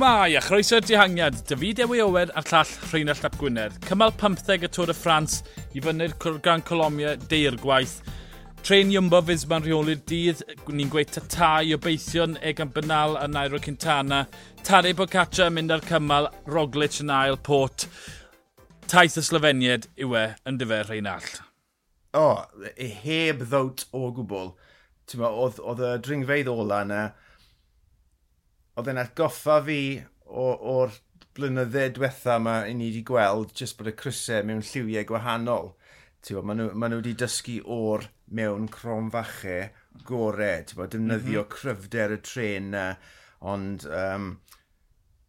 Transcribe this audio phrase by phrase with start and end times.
[0.00, 3.74] Shmai a chroeso'r dihangiad, David Ewy Owen a'r llall Rheinald Llap Gwynedd.
[3.84, 5.34] Cymal 15 y Tôr y Ffrans
[5.76, 7.98] i fyny'r Gran Colomia deir gwaith.
[8.64, 10.40] Tren Iwmbo Fis ma'n rheoli'r dydd,
[10.72, 14.22] ni'n gweud ta i obeithio'n Egan Bynal a Nairo Cintana.
[14.64, 17.84] Tare Bocaccia yn mynd ar cymal, Roglic yn ail pot.
[18.88, 21.42] Taith y Sloveniad yw e, yn dyfer Rheinald.
[22.16, 22.68] O, oh,
[23.04, 24.54] heb ddwt o gwbl.
[25.28, 27.10] Oedd y dringfeidd ola yna,
[28.78, 29.80] oedd e'n atgoffa fi
[30.30, 30.94] o'r
[31.36, 35.72] blynydde diwetha yma i ni wedi gweld jyst bod y crysau mewn lliwiau gwahanol.
[36.28, 38.06] Bo, maen, nhw, maen nhw wedi dysgu o'r
[38.36, 39.70] mewn cromfachau
[40.06, 41.54] gorau, bod, defnyddio mm -hmm.
[41.54, 42.84] cryfder y tren na,
[43.40, 44.28] ond um,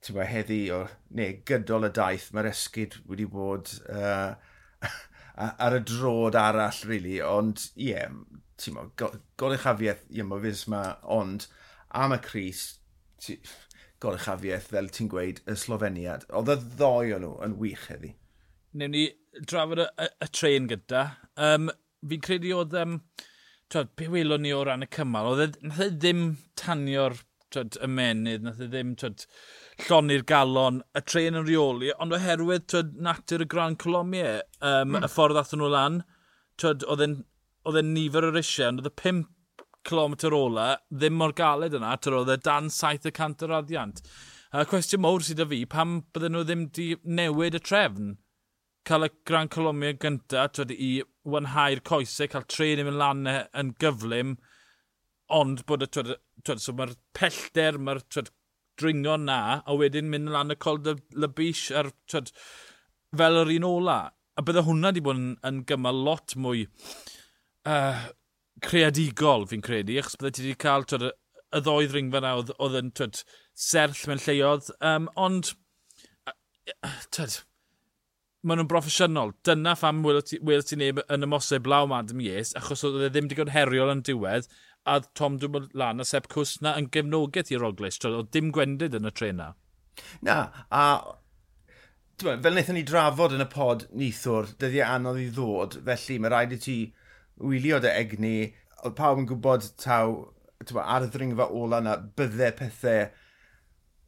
[0.10, 0.82] bod, heddi, o,
[1.18, 4.36] neu gydol y daith, mae'r esgyd wedi bod uh,
[5.66, 8.12] ar y drod arall, really, ond ie, yeah,
[8.62, 8.90] ti'n mo,
[9.42, 10.84] golechafiaeth, ie, mae fus ma,
[11.20, 11.48] ond
[12.04, 12.66] am y Cris,
[14.02, 16.26] gorychafiaeth fel ti'n gweud, y Sloveniad.
[16.34, 18.16] Oedd y ddoi o nhw yn wych heddi.
[18.78, 19.08] Newn ni
[19.48, 21.04] drafod y, y, y tren gyda.
[21.50, 21.70] Um,
[22.08, 23.02] fi'n credu oedd, um,
[23.72, 26.24] twed, be welon ni o ran y cymal, oedd e nath e ddim
[26.60, 27.20] tanio'r
[27.54, 29.26] twed, ymenydd, nath e ddim twed,
[29.88, 34.98] llonni'r galon, y tren yn reoli, ond oherwydd twed, natur y Gran Colomia, um, mm.
[34.98, 35.14] y hmm.
[35.14, 36.02] ffordd athyn nhw lan,
[36.62, 39.30] twed, oedd e'n nifer o'r eisiau, ond oedd y pimp
[39.88, 44.04] km ola, ddim mor galed yna, tyr oedd e dan 700 yr adiant.
[44.52, 46.88] A cwestiwn mowr sydd â fi, pam bydden nhw ddim di
[47.20, 48.18] newid y trefn?
[48.88, 50.92] Cael y Gran Colombia gynta, twyd, i
[51.30, 54.36] wanhau'r coesau, cael tren i mynd lan e yn gyflym,
[55.38, 58.02] ond bod y, twyd, twyd, so mae'r pellter, mae'r
[58.82, 62.34] dringo na, a wedyn mynd lan y col dy lybish ar, twyd,
[63.18, 64.00] fel yr un ola.
[64.36, 66.66] A bydde hwnna wedi bod yn, yn gymal lot mwy
[67.68, 68.10] uh,
[68.66, 71.08] creadigol fi'n credu, achos byddai ti wedi cael twyd,
[71.52, 73.22] y ddoi ddringfa na oedd yn twyd,
[73.68, 74.70] serth mewn lleoedd.
[74.80, 75.54] Um, ond,
[77.16, 77.40] twyd,
[78.42, 79.34] maen nhw'n broffesiynol.
[79.46, 83.54] Dyna pham weld ti neb yn ymosau blaw Adam Yes, achos oedd e ddim digon
[83.54, 84.50] heriol yn diwedd,
[84.90, 88.00] a Tom Dumoulin a Seb Cwsna yn gefnogaeth i'r Roglic.
[88.08, 89.52] Oedd dim gwendid yn y trena.
[90.26, 90.38] Na,
[90.74, 90.86] a
[92.22, 96.56] fel wnaethon ni drafod yn y pod nithwr, dyddiau anodd i ddod, felly mae rhaid
[96.58, 96.78] i ti
[97.42, 98.36] wylio dy egni,
[98.82, 100.16] oedd pawb yn gwybod taw,
[100.72, 103.10] ba, ar y ddringfa ola na bydde pethau,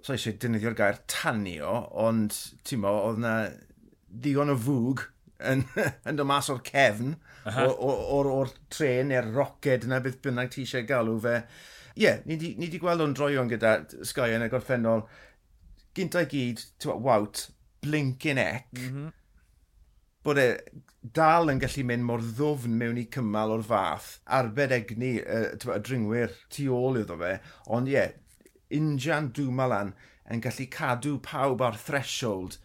[0.03, 1.73] so eisiau dynyddio'r gair tanio,
[2.05, 2.35] ond
[2.67, 3.35] ti'n mo, oedd na
[4.13, 5.05] ddigon o fwg
[5.51, 5.63] yn,
[6.09, 7.15] yn dod mas o'r cefn,
[7.47, 11.39] o'r tren neu'r roced yna beth bynnag ti eisiau galw fe.
[11.93, 13.75] Ie, yeah, ni wedi gweld o'n droion gyda
[14.07, 15.05] Sky yn y gorffennol.
[15.93, 17.47] Gynta i gyd, ti'n wawt,
[17.83, 19.11] blinkin ec, mm -hmm
[20.23, 20.47] bod e
[21.15, 24.09] dal yn gallu mynd mor ddwfn mewn i cymal o'r fath.
[24.39, 28.19] Arbed egni y y dringwyr tu ôl iddo fe, ond ie, yeah,
[28.73, 29.91] Injan dwmalan
[30.31, 32.57] yn gallu cadw pawb ar threshold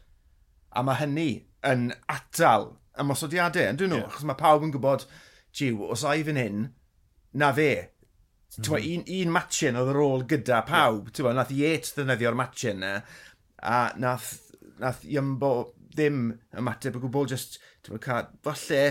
[0.72, 1.28] a mae hynny
[1.68, 4.10] yn atal ymosodiadau, yn dyn nhw, yeah.
[4.10, 5.06] achos mae pawb yn gwybod,
[5.58, 6.66] jiw, os ai fan hyn,
[7.38, 7.70] na fe.
[8.58, 8.64] Mm.
[8.64, 8.86] -hmm.
[8.94, 11.16] un, un matchen oedd ar ôl gyda pawb, yeah.
[11.18, 12.92] tewa, nath i et ddefnyddio'r matchen na,
[13.62, 14.30] a nath,
[14.78, 15.52] nath Iambo
[15.92, 16.22] ddim
[16.58, 18.82] ymateb o gwbl, just, ti'n cael, falle,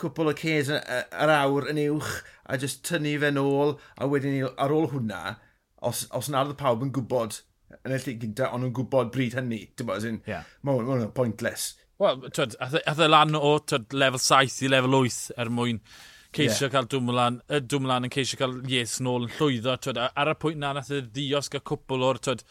[0.00, 2.10] cwpl o ces yr awr yn uwch
[2.48, 5.36] a just tynnu fe nôl a wedyn ni ar ôl hwnna,
[5.84, 7.42] os, os nad oedd pawb yn gwybod
[7.84, 9.60] yn y lle gynta, ond yn gwybod bryd hynny.
[9.78, 10.48] Dim ond, yeah.
[10.66, 11.74] mae hwnna'n pointless.
[12.00, 15.82] Wel, twyd, ath e lan o twyd, lefel 7 i lefel 8 er mwyn
[16.36, 16.74] ceisio yeah.
[16.74, 19.76] cael dwmlan, y dwmlan yn ceisio cael yes nôl yn llwyddo.
[19.84, 22.44] Twyd, ar y pwynt na, nath e y ddiosg a cwpl o'r twyd,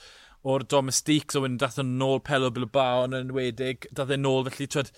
[0.47, 4.67] o'r domestics o wyn dath yn nôl Pelo Bilbao yn enwedig, dath yn nôl felly
[4.71, 4.91] twyd,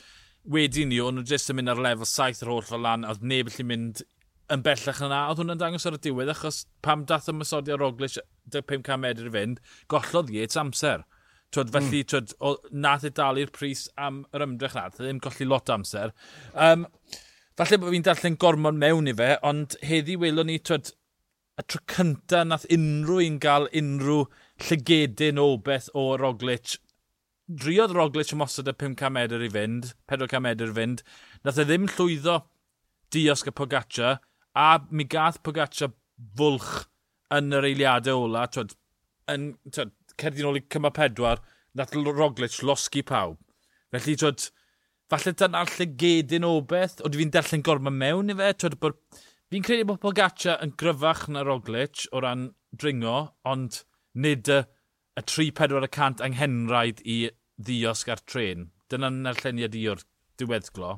[0.55, 3.13] wedi ni, o'n nhw jyst yn mynd ar lefel saith yr holl fel lan, a
[3.13, 4.03] oedd neb felly mynd
[4.51, 7.81] yn bellach yna, oedd hwnna'n dangos ar y diwedd, achos pam dath y masodi ar
[7.81, 8.19] Roglic
[8.53, 11.05] 500 medr i fynd, gollodd Yates amser.
[11.51, 11.75] Twyd, hmm.
[11.75, 12.09] felly, mm.
[12.11, 12.53] twyd, o,
[12.85, 16.13] nath e dalu'r pris am yr ymdrech na, e ddim golli lot amser.
[16.53, 16.85] Um,
[17.59, 20.93] falle bod fi'n darllen gormod mewn i fe, ond heddi welwn ni, twyd,
[21.59, 24.23] y tro cynta nath unrhyw un gael unrhyw
[24.67, 26.77] llygedyn o beth o Roglic.
[27.51, 31.03] Driodd Roglic ymosod y 500 medr i fynd, 400 medr i fynd.
[31.45, 32.37] Nath e ddim llwyddo
[33.11, 34.13] diosg y Pogaccia,
[34.55, 35.91] a mi gath Pogaccia
[36.37, 36.85] fwlch
[37.35, 38.75] yn yr eiliadau ola, twyd,
[39.31, 41.41] yn, twyd, cerdyn ôl i cyma pedwar,
[41.75, 43.39] nath Roglic losgi pawb.
[43.91, 44.47] Felly, twyd,
[45.11, 48.99] falle dyna'r llygedyn o beth, o fi'n darllen gorma mewn i fe, twyd, bod...
[49.51, 53.81] Fi'n credu bod Pogaccia yn gryfach na Roglic o ran dringo, ond
[54.13, 54.59] nid y,
[55.17, 57.17] y 3-4 anghenraid i
[57.61, 58.69] ddiosg ar tren.
[58.91, 60.03] Dyna'n arlluniad i o'r
[60.41, 60.97] diweddglo.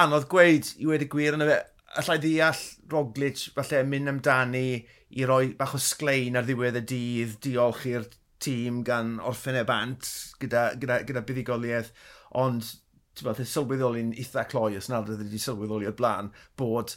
[0.00, 1.58] Anodd gweud i wedi gwir yn y fe,
[2.00, 4.68] allai ddeall Roglic falle mynd amdani
[5.14, 8.08] i roi bach o sglein ar ddiwedd y dydd, diolch i'r
[8.42, 10.08] tîm gan orffen e bant
[10.42, 11.92] gyda, gyda, gyda buddigoliaeth,
[12.40, 12.66] ond
[13.22, 16.96] bod, sylweddoli'n eitha cloi os nad ydy wedi sylweddoli o'r blaen bod,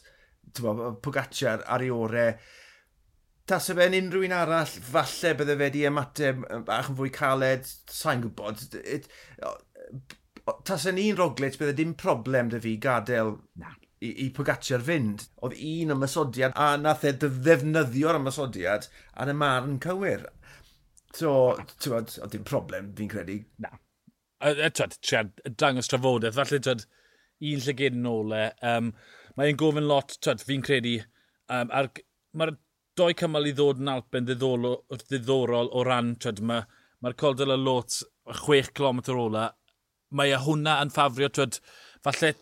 [0.57, 2.31] Pogacar ar ei orau
[3.47, 7.67] tas y fe'n unrhyw un arall, falle bydde fe wedi ymateb bach yn fwy caled,
[7.91, 8.63] sa'n gwybod.
[8.83, 9.07] It,
[10.67, 13.71] tas yn un Roglic, bydde dim problem dy fi gadael Na.
[14.03, 15.27] i, i Pogacar fynd.
[15.43, 20.27] Oedd un ymysodiad, a nath e ddefnyddio'r ymysodiad ar y marn cywir.
[21.15, 23.41] So, ti'n bod, oedd dim problem, fi'n credu.
[23.63, 23.71] Na.
[24.43, 26.83] Twyd, triad, dangos trafodaeth, falle twyd,
[27.47, 28.47] un llygyd yn ôl e.
[28.65, 28.91] Um,
[29.37, 30.95] Mae'n gofyn lot, twyd, fi'n credu,
[31.53, 31.91] um, ar,
[32.37, 32.55] mae'r
[32.97, 36.65] doi cymal i ddod yn Alpen ddiddorol, ddiddorol o ran, twyd, mae'r
[37.05, 37.99] ma, Col de la Lot
[38.39, 39.47] 6 km ola,
[40.17, 41.59] mae a hwnna yn ffafrio, twyd,
[42.05, 42.33] falle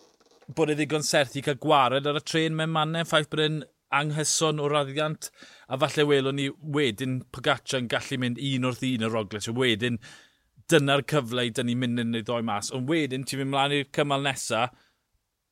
[0.56, 3.64] bod e ddigon serth i cael gwared ar y tren mewn mannau, ffaith bod e'n
[3.96, 5.30] anghyson o raddiant,
[5.68, 6.48] a falle welwn ni
[6.78, 10.00] wedyn Pogaccia yn gallu mynd un wrth un y Roglic, a wedyn
[10.72, 13.76] dyna'r cyfle i dyn ni'n mynd yn ei ddoi mas, ond wedyn ti'n mynd mlaen
[13.76, 14.74] i'r cymal nesaf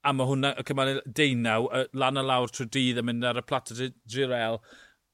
[0.03, 3.45] a mae hwnna, y cymal deunaw, lan a lawr trwy dydd yn mynd ar y
[3.47, 3.77] plato
[4.09, 4.59] Girel,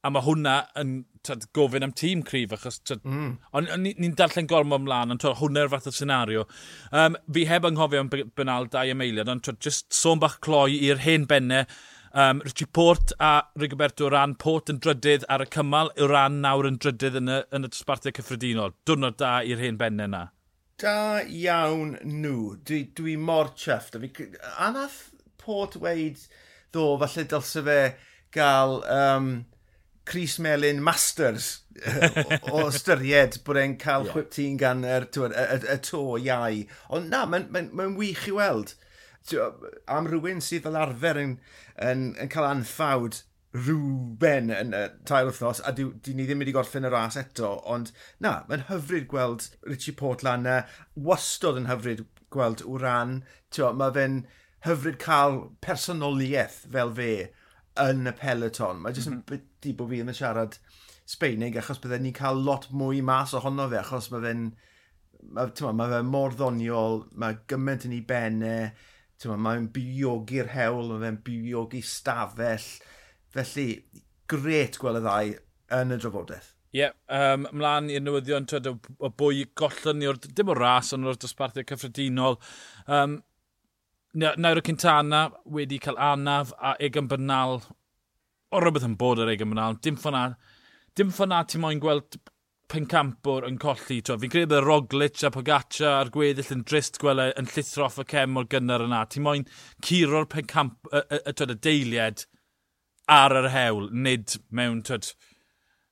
[0.04, 0.92] a mae hwnna yn
[1.26, 3.30] tad, gofyn am tîm cryf, achos tad, mm.
[3.56, 6.46] ond ni'n ni darllen gormod ymlaen, ond hwnna'r fath o senario.
[6.92, 11.02] Um, fi heb anghofio am bynal dau ymeiliad, ond tad, just sôn bach cloi i'r
[11.04, 11.66] hen benne,
[12.14, 16.68] um, Richie Port a Rigoberto Ran, Port yn drydydd ar y cymal, yw Ran nawr
[16.70, 18.74] yn drydydd yn y, yn y dosbarthiau cyffredinol.
[18.88, 20.26] Dwrnod da i'r hen benne yna.
[20.80, 22.56] Da iawn nhw.
[22.64, 24.00] Dwi, dwi mor chyfft.
[24.56, 25.10] Anath
[25.40, 26.24] Port weid
[26.72, 27.80] ddo, falle dylse fe
[28.32, 29.30] gael um,
[30.04, 35.78] Chris Melin Masters o, o ystyried bod e'n cael 15 gan y, y, y y
[35.86, 36.62] to iau.
[36.90, 38.74] Ond na, mae'n ma, n, ma wych i weld.
[39.90, 41.34] Am rhywun sydd fel arfer yn,
[41.90, 43.22] yn, yn cael anffawd
[43.56, 47.56] rhywben yn y tair wrthnos a di, di ni ddim wedi gorffen y ras eto,
[47.66, 47.90] ond
[48.22, 50.60] na, mae'n hyfryd gweld Richie Portland na,
[50.94, 53.20] wastod yn hyfryd gweld wran
[53.58, 54.20] mae fe'n
[54.68, 57.12] hyfryd cael personoliaeth fel fe,
[57.86, 58.82] yn y peloton.
[58.82, 59.30] Mae jyst yn mm -hmm.
[59.30, 60.58] byddu bod fi yn y siarad
[61.10, 64.44] Sbeinig achos byddai ni'n cael lot mwy mas ohono fe achos mae fe'n
[65.34, 68.54] mae, ma, mae fe mor ddoniol, mae gymaint yn ei benne,
[69.26, 72.68] mae'n biogi'r hewl, mae fe'n biogi stafell.
[73.34, 73.66] Felly,
[74.30, 75.34] gret gweld y ddau
[75.80, 76.54] yn y drafodaeth.
[76.70, 80.54] Ie, yeah, um, mlaen i'r newyddion twed, o, o bwy gollon ni o'r, dim o
[80.54, 82.38] ras, ond o'r dosbarthiau cyffredinol.
[82.86, 83.18] Um,
[84.14, 87.60] Nairo Cintana wedi cael anaf a Egan Bernal
[88.50, 89.76] o rhywbeth yn bod ar Egan Bernal.
[89.78, 90.34] Dim ffona,
[90.98, 92.18] dim ffona ti moyn gweld
[92.70, 94.00] pencampwr yn colli.
[94.02, 98.06] Fi'n credu bod Roglic a Pogaccia a'r gweddill yn drist gweld yn llithro off y
[98.10, 99.04] cem o'r gynnar yna.
[99.06, 99.46] Ti moyn
[99.86, 102.24] curo'r pencamp, y, y, y, y deiliad
[103.10, 105.12] ar yr hewl, nid mewn, twyd,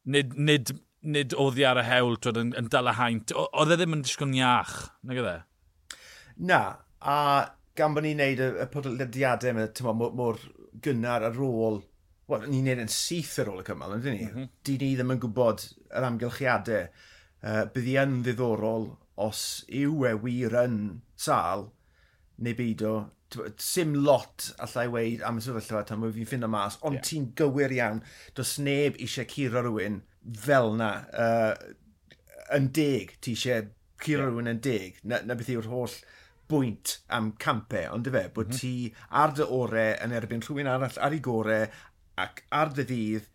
[0.06, 0.72] nid, nid,
[1.02, 3.34] nid oddi ar y hewl twyd, yn, yn dal y haint.
[3.34, 4.74] Oedd e ddim yn disgwyl iach,
[5.06, 5.38] nag oedd e?
[6.50, 6.60] Na,
[6.98, 7.18] a
[7.78, 10.40] gan bod ni'n neud y, y podlediadau yma, tyma, mor, mor
[10.84, 11.80] gynnar ar ôl,
[12.28, 14.26] wel, ni'n neud yn syth ar ôl y cymal, yndyn ni?
[14.26, 14.50] Mm -hmm.
[14.66, 16.88] Di ni ddim yn gwybod yr amgylchiadau.
[17.38, 18.88] Uh, byddi yn ddiddorol
[19.22, 20.78] os yw e wir yn
[21.18, 21.68] sal,
[22.42, 22.96] neu byd o,
[23.60, 27.06] sim lot allai weid am y sefyllfa tan mwyn fi'n ffindio mas, ond yeah.
[27.08, 28.02] ti'n gywir iawn,
[28.38, 30.00] does neb eisiau curo rhywun
[30.46, 32.14] fel na, uh,
[32.56, 33.68] yn deg, ti eisiau
[34.00, 34.30] curo yeah.
[34.30, 35.98] rhywun yn deg, na, na beth yw'r holl
[36.48, 38.60] bwynt am campau, ond dy fe, bod mm -hmm.
[38.60, 41.66] ti ar dy orau yn erbyn rhywun arall ar ei gorau
[42.24, 43.28] ac ar dy ddydd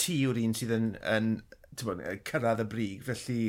[0.00, 1.34] ti yw'r un sydd yn, yn
[1.82, 3.04] bod, cyrraedd y brig.
[3.06, 3.40] Felly,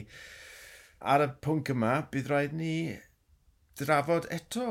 [1.13, 2.75] ar y pwnc yma, bydd rhaid ni
[3.79, 4.67] drafod eto.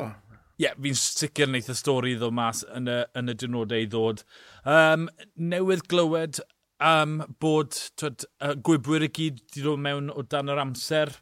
[0.54, 3.88] Ie, yeah, fi'n sicr wneud y stori ddod mas yn y, yn y dynodau i
[3.90, 4.22] ddod.
[4.70, 6.38] Um, newydd glywed
[6.78, 11.16] um, bod twyd, uh, gwybwyr y gyd wedi dod mewn o dan yr amser.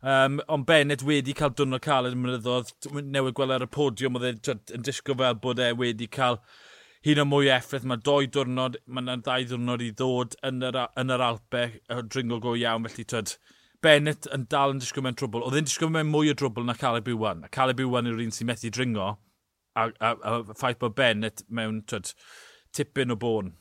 [0.00, 2.70] Um, ond Bennett wedi cael dwrnod caled yn mynyddodd,
[3.12, 6.38] newid gweld ar y podiwm, oedd e'n disgo fel bod e wedi cael
[7.04, 7.84] hun o mwy effaith.
[7.88, 11.98] Mae doi diwrnod, mae yna ddau diwrnod i ddod yn yr, yn yr Alpe, y
[12.08, 13.34] dringol go iawn, felly tyd,
[13.84, 15.44] Bennett yn dal yn disgwyl mewn trwbl.
[15.44, 17.44] Oedd e'n disgwyl mewn mwy o drwbl na Caleb Iwan.
[17.52, 19.10] Caleb Iwan yw'r un sy'n methu dringo,
[19.76, 22.14] a, a, a, a ffaith bod Bennett mewn tyd,
[22.76, 23.52] tipyn o bôn.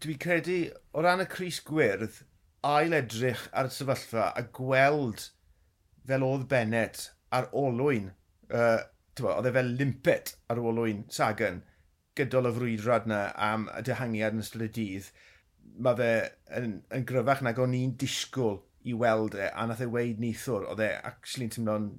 [0.00, 0.58] Dwi'n credu,
[0.96, 2.22] o ran y Cris Gwyrdd,
[2.64, 5.28] ail edrych ar y sefyllfa a gweld
[6.08, 8.10] fel oedd Bennett ar olwyn,
[8.52, 8.80] uh,
[9.22, 11.62] oedd e fel limpet ar olwyn Sagan,
[12.18, 15.10] gydol y frwydrad na am y dehangiad yn ystod y dydd,
[15.82, 16.12] mae fe
[16.58, 20.66] yn, yn gryfach nag o'n i'n disgwyl i weld e, a nath e weid nithwr,
[20.68, 21.92] oedd e actually'n tymlo'n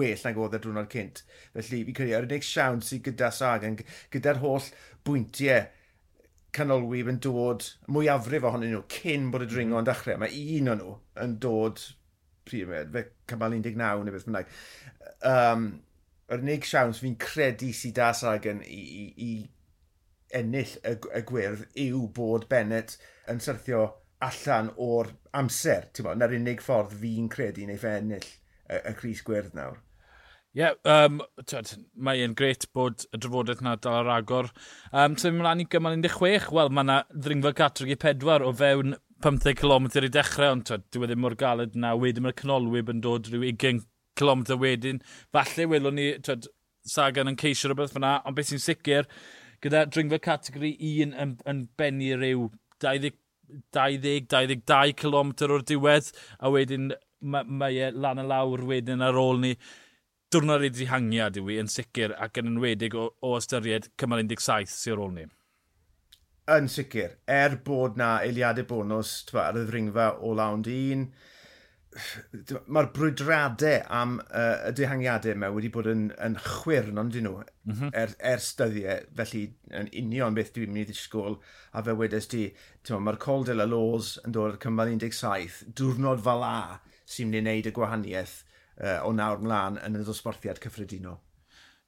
[0.00, 1.22] well nag oedd e drwy'n cynt.
[1.54, 3.78] Felly, fi credu, yr unig siawn sydd gyda Sagan,
[4.14, 4.66] gyda'r holl
[5.06, 5.68] bwyntiau
[6.56, 9.90] canolwyb yn dod mwyafrif ohonyn nhw cyn bod y dringo yn mhm.
[9.90, 10.20] dechrau.
[10.22, 11.82] Mae un o'n nhw yn dod
[12.50, 14.52] pryd e, fe cymal 19 neu beth bynnag.
[15.30, 15.70] Um,
[16.30, 21.64] yr unig siawns fi'n credu sydd da Sagan i, i, i ennill y, y gwyrdd
[21.88, 22.96] yw bod Bennett
[23.30, 23.86] yn syrthio
[24.22, 28.92] allan o'r amser, ti'n bod, na'r unig ffordd fi'n credu neu fe ennill y, y
[28.98, 29.80] Cris Gwyrdd nawr.
[30.50, 30.74] Ie, yeah,
[31.06, 31.20] um,
[31.94, 34.48] mae e'n gret bod y drafodaeth yna dal ar agor.
[34.90, 39.56] Um, Ty'n mynd i gymal 16, wel mae yna ddringfa 4 4 o fewn 15
[39.60, 41.92] km i dechrau, ond dwi e ddim mor galed na.
[41.98, 43.84] Wedyn mae'r canolwyb yn dod rhyw 20
[44.20, 45.02] km wedyn.
[45.32, 46.48] Falle welwn ni twed,
[46.86, 49.04] Sagan yn ceisio rhywbeth fyna, ond beth sy'n sicr,
[49.60, 52.46] gyda dringfa categori 1 yn, yn benni rhyw
[52.80, 56.08] 20-22 km o'r diwedd,
[56.40, 59.52] a wedyn mae, mae e lan y lawr wedyn ar ôl ni.
[60.32, 64.72] Dwrnod i ddihangiad i wi yn sicr ac yn enwedig o, o ystyried cymal 17
[64.72, 65.28] sy'n ôl ni
[66.56, 71.04] yn sicr, er bod na eiliadau bonus twa, ar y ddringfa o lawn un,
[72.70, 77.40] mae'r brwydradau am uh, y dehangiadau yma wedi bod yn, yn chwyrn ond dyn nhw
[77.40, 77.90] mm -hmm.
[78.02, 79.42] er, er styddiau, felly
[79.80, 81.40] yn union beth dwi'n mynd i ddisgwyl
[81.74, 82.44] a fe wedes di,
[82.90, 86.60] mae'r Col de la Laws yn dod ar cymal 17, diwrnod fel a
[87.10, 88.36] sy'n mynd i wneud y gwahaniaeth
[88.78, 91.18] uh, o nawr mlaen yn y dosbarthiad cyffredinol.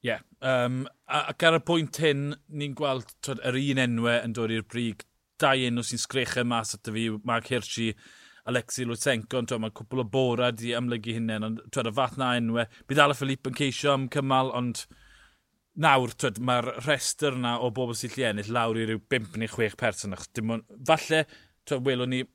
[0.03, 0.09] Ie.
[0.11, 0.23] Yeah.
[0.43, 4.65] Um, ac ar y pwynt hyn, ni'n gweld twyd, yr un enwau yn dod i'r
[4.67, 5.05] brig.
[5.39, 7.93] Dau enw sy'n sgrechau mas at y fi, Mark Hirschi,
[8.51, 12.33] Alexi Lutsenko, ond mae cwpl o bora di amlygu hynny, ond twyd, y fath na
[12.35, 12.67] enwau.
[12.89, 14.83] Bydd Ala Philippe yn ceisio am cymal, ond
[15.79, 16.11] nawr
[16.51, 20.17] mae'r rhestr yna o bobl sy'n lli ennill lawr i ryw 5 neu 6 person.
[20.43, 20.65] On...
[20.89, 21.23] falle,
[21.63, 22.25] twyd, welwn ni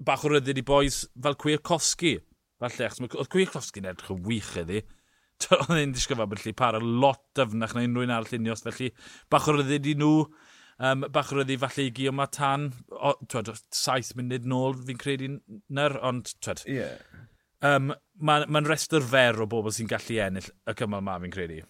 [0.00, 2.16] bach o ryddid i boes fel Cwyr Cosgi.
[2.60, 4.82] Falle, achos mae Cwiatkowski'n edrych yn wych iddi
[5.56, 8.90] oedd e'n disgyfa bod para lot dyfnach na unrhyw'n arall unios, felly
[9.32, 10.24] bach o rydyd i nhw,
[10.78, 15.30] um, bach o rydyd falle i Gio Matan, o, twed, saith munud nôl fi'n credu
[15.68, 16.64] nyr, ond twed.
[16.68, 16.98] Yeah.
[17.60, 21.62] Um, Mae'n ma, restr fer o bobl sy'n gallu ennill y cymal ma fi'n credu.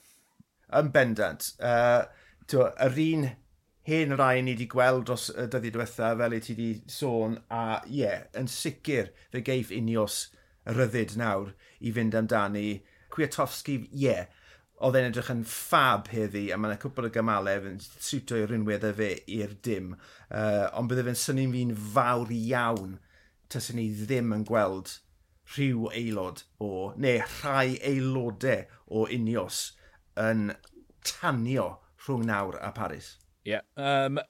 [0.78, 1.52] Yn bendant.
[1.58, 2.06] Uh,
[2.50, 3.30] twa, yr un
[3.90, 7.80] hen rai ni wedi gweld dros y dyddi diwetha fel ei ti wedi sôn, a
[7.86, 10.28] ie, yeah, yn sicr fe geif unios
[10.68, 12.68] y ryddid nawr i fynd amdani
[13.12, 14.40] Kwiatowski, ie, yeah,
[14.80, 18.86] oedd e'n edrych yn ffab heddi, a mae'n cwpl o gymalau yn siwto i'r unwedd
[18.88, 19.92] y fe i'r dim.
[20.30, 22.96] Uh, ond bydde fe'n syni'n fi'n fawr iawn
[23.52, 24.96] tysyn ni ddim yn gweld
[25.52, 29.62] rhyw aelod o, neu rhai aelodau o unios
[30.20, 30.50] yn
[31.06, 31.66] tanio
[32.06, 33.16] rhwng nawr a Paris.
[33.44, 33.58] Ie.
[33.58, 33.66] Yeah.
[33.76, 34.20] Um,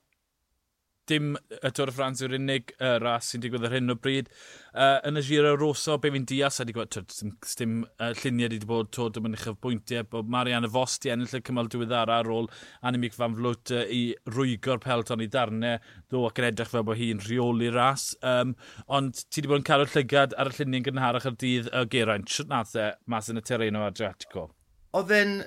[1.11, 4.31] dim y Tôr y Ffrans yw'r unig uh, ras sy'n digwydd ar hyn o bryd.
[4.71, 8.51] Uh, yn y Giro Rosa, be fi'n dias, a di gwybod, dim, dim uh, lluniau
[8.53, 12.31] wedi bod tod ym mynychaf bwyntiau, bod Marianne Fos di ennill y cymal diweddara ar
[12.31, 12.49] ôl
[12.87, 17.01] Annemiek van Vlwt uh, i rwygo'r pelton i darnau, ddo ac yn edrych fel bod
[17.01, 18.11] hi'n rheoli ras.
[18.23, 18.55] Um,
[18.87, 21.77] ond ti wedi bod yn cael y llygad ar y lluniau'n gynharach ar dydd y
[21.83, 22.31] uh, Geraint.
[22.31, 24.51] Siwt nath e, mas yn y terreno Adriatico?
[24.95, 25.41] Oedd e'n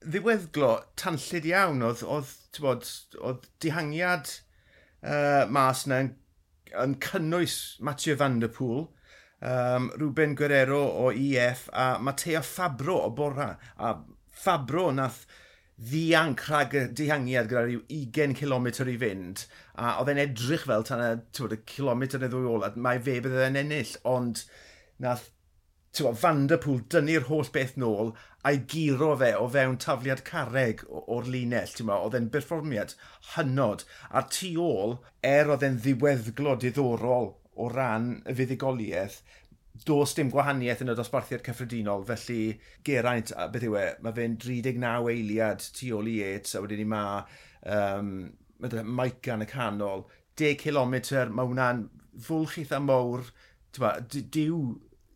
[0.00, 2.30] ddiweddglo tanllid iawn, oedd, oedd,
[2.64, 4.32] oedd, oedd dihangiad
[5.02, 6.14] uh, mas yna yn,
[6.84, 8.88] yn cynnwys Mathieu Van Der Poel,
[9.40, 13.56] um, Ruben Guerrero o EF a Mateo Fabro o Bora.
[13.78, 13.94] A
[14.30, 15.26] Fabro nath
[15.80, 19.44] ddianc rhag dihangiad gyda rhyw 20 km i fynd
[19.80, 21.12] a oedd e'n edrych fel tan y,
[21.56, 24.42] y kilometr neu ddwy ôl a mae fe bydd e'n ennill ond
[25.00, 25.30] nath
[25.96, 28.12] tywa, Vanderpool dynnu'r holl beth nôl
[28.46, 31.74] a'i giro fe o fewn tafliad carreg o'r linell.
[31.96, 32.94] Oedd e'n berfformiad
[33.34, 33.84] hynod.
[34.10, 39.20] A'r tu ôl, er oedd e'n ddiweddglo diddorol o ran y fuddugoliaeth,
[39.86, 45.10] does dim gwahaniaeth yn y dosbarthiad cyffredinol, felly Geraint, beth yw e, mae fe'n 39
[45.12, 47.04] eiliad tu ôl i et, a wedyn ni ma,
[47.76, 48.12] um,
[48.60, 50.04] Maica gan y canol,
[50.40, 50.96] 10 km,
[51.32, 51.86] mae hwnna'n
[52.26, 53.24] fwlch eitha mawr,
[53.72, 54.60] diw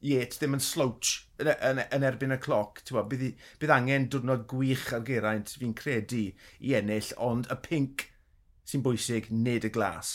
[0.04, 2.82] Yates ddim yn slouch yn, e, yn, e, yn erbyn y cloc.
[2.90, 3.30] Bo, bydd,
[3.62, 6.26] bydd angen diwrnod gwych ar geraint fi'n credu
[6.60, 8.08] i ennill, ond y pink
[8.68, 10.14] sy'n bwysig, nid y glas.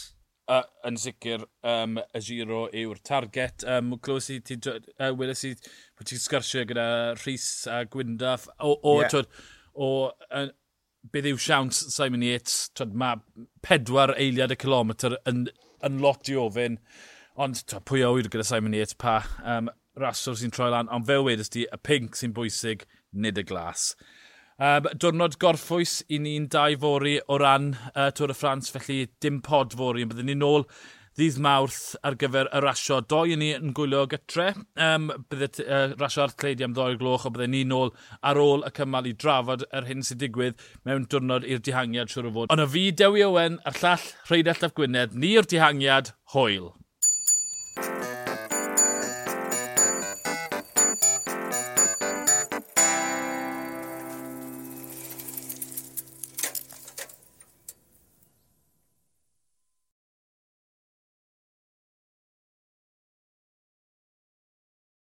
[0.50, 3.66] Uh, yn sicr, um, y giro yw'r target.
[3.70, 5.52] Um, Clywys i ti, uh, Willis i,
[5.98, 6.86] bod ti'n sgyrsio gyda
[7.20, 8.48] Rhys a Gwyndaf.
[8.58, 9.12] O, o, yeah.
[9.14, 9.30] twyd,
[9.78, 10.48] o uh,
[11.14, 13.22] bydd yw siawns Simon Yates, twyd, mae
[13.66, 15.46] pedwar eiliad y kilometr yn,
[15.86, 16.80] yn lot i ofyn.
[17.40, 19.70] Ond ta, pwy awyr gyda Simon Yates pa um,
[20.00, 22.84] raswr sy'n troi lan, ond fel wedys di, y pink sy'n bwysig,
[23.16, 23.94] nid y glas.
[24.60, 29.40] Um, diwrnod gorffwys i ni'n dau fori o ran uh, Tŵr y Ffrans, felly dim
[29.46, 30.68] pod fori, ond byddwn ni'n ôl
[31.16, 33.00] ddydd mawrth ar gyfer y rasio.
[33.08, 34.50] Doi ni yn gwylio gytre,
[34.90, 38.68] um, bydde uh, rasio ar tleidi am ddoi'r gloch, o bydde ni nôl ar ôl
[38.68, 42.52] y cymal i drafod yr hyn sy'n digwydd mewn diwrnod i'r dihangiad siwr o fod.
[42.52, 46.74] Ond y fi, Dewi Owen, a'r llall Rheidell Af Gwynedd, ni'r dihangiad, hwyl.